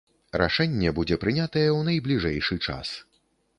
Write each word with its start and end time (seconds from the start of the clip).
Рашэнне 0.41 0.93
будзе 0.99 1.17
прынятае 1.25 1.65
ў 1.65 1.79
найбліжэйшы 1.91 2.61
час. 2.67 2.87